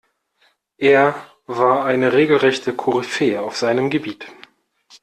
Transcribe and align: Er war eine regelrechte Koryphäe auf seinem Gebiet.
Er 0.79 1.13
war 1.45 1.85
eine 1.85 2.13
regelrechte 2.13 2.73
Koryphäe 2.73 3.39
auf 3.39 3.55
seinem 3.55 3.91
Gebiet. 3.91 4.25